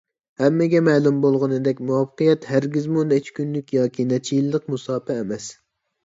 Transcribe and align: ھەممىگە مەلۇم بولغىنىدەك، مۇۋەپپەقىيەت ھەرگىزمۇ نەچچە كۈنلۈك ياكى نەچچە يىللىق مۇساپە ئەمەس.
ھەممىگە 0.41 0.79
مەلۇم 0.85 1.17
بولغىنىدەك، 1.25 1.81
مۇۋەپپەقىيەت 1.89 2.47
ھەرگىزمۇ 2.51 3.03
نەچچە 3.09 3.35
كۈنلۈك 3.41 3.69
ياكى 3.75 4.05
نەچچە 4.13 4.33
يىللىق 4.39 4.65
مۇساپە 4.75 5.17
ئەمەس. 5.19 5.51